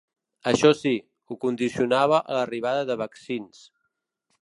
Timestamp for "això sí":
0.51-0.93